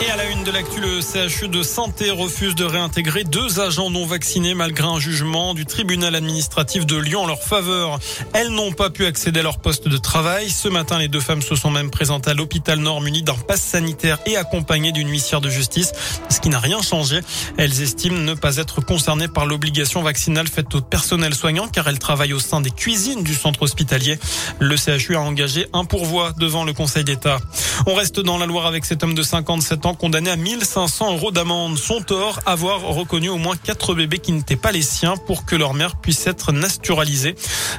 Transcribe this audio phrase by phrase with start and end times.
[0.00, 3.90] Et à la une de l'actu, le CHU de santé refuse de réintégrer deux agents
[3.90, 7.98] non vaccinés malgré un jugement du tribunal administratif de Lyon en leur faveur.
[8.32, 10.50] Elles n'ont pas pu accéder à leur poste de travail.
[10.50, 13.60] Ce matin, les deux femmes se sont même présentées à l'hôpital Nord munies d'un pass
[13.60, 15.92] sanitaire et accompagnées d'une huissière de justice,
[16.28, 17.18] ce qui n'a rien changé.
[17.56, 21.98] Elles estiment ne pas être concernées par l'obligation vaccinale faite au personnel soignant car elles
[21.98, 24.16] travaillent au sein des cuisines du centre hospitalier.
[24.60, 27.38] Le CHU a engagé un pourvoi devant le Conseil d'État.
[27.86, 31.30] On reste dans la Loire avec cet homme de 57 ans condamné à 1500 euros
[31.30, 31.78] d'amende.
[31.78, 35.56] Son tort, avoir reconnu au moins quatre bébés qui n'étaient pas les siens pour que
[35.56, 37.34] leur mère puisse être naturalisée.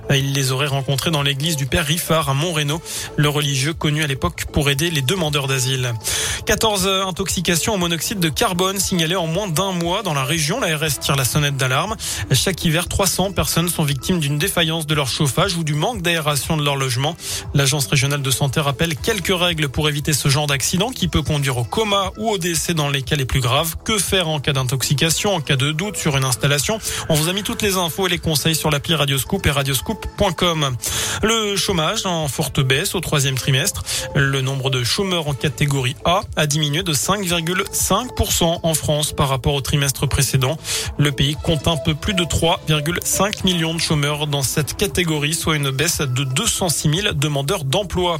[0.09, 2.81] Il les aurait rencontrés dans l'église du Père Riffard à Montréno,
[3.17, 5.94] le religieux connu à l'époque pour aider les demandeurs d'asile.
[6.45, 10.59] 14 intoxications au monoxyde de carbone signalées en moins d'un mois dans la région.
[10.59, 11.95] L'ARS tire la sonnette d'alarme.
[12.31, 16.58] Chaque hiver, 300 personnes sont victimes d'une défaillance de leur chauffage ou du manque d'aération
[16.58, 17.16] de leur logement.
[17.53, 21.58] L'agence régionale de santé rappelle quelques règles pour éviter ce genre d'accident qui peut conduire
[21.58, 23.75] au coma ou au décès dans les cas les plus graves.
[23.83, 26.80] Que faire en cas d'intoxication, en cas de doute sur une installation?
[27.09, 30.75] On vous a mis toutes les infos et les conseils sur l'appli Radioscoop et radioscoop.com.
[31.23, 33.83] Le chômage en forte baisse au troisième trimestre.
[34.16, 39.53] Le nombre de chômeurs en catégorie A a diminué de 5,5% en France par rapport
[39.53, 40.58] au trimestre précédent.
[40.97, 45.56] Le pays compte un peu plus de 3,5 millions de chômeurs dans cette catégorie, soit
[45.56, 48.19] une baisse de 206 000 demandeurs d'emploi.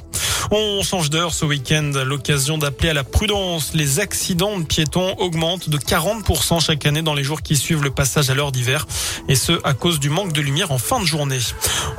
[0.52, 3.75] On change d'heure ce week-end, l'occasion d'appeler à la prudence.
[3.75, 7.92] Les accidents de piétons augmentent de 40% chaque année dans les jours qui suivent le
[7.92, 8.88] passage à l'heure d'hiver.
[9.27, 11.38] Et ce, à cause du manque de lumière en fin de journée.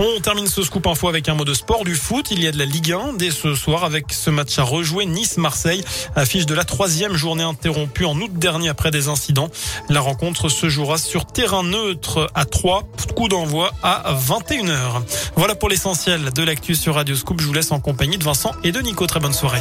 [0.00, 2.32] On termine ce scoop info avec un mot de sport du foot.
[2.32, 5.06] Il y a de la Ligue 1 dès ce soir avec ce match à rejouer
[5.06, 5.84] Nice-Marseille.
[6.16, 9.48] Affiche de la troisième journée interrompue en août dernier après des incidents.
[9.88, 12.82] La rencontre se jouera sur terrain neutre à 3.
[13.14, 15.02] Coup d'envoi à 21h.
[15.36, 17.40] Voilà pour l'essentiel de l'actu sur Radio Scoop.
[17.40, 18.24] Je vous laisse en compagnie de
[18.62, 19.06] Et de Nico.
[19.06, 19.60] Très bonne soirée.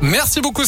[0.00, 0.64] Merci beaucoup.